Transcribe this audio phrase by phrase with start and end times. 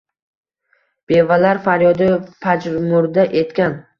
[1.11, 2.09] Bevalar faryodi
[2.47, 3.79] pajmurda etgan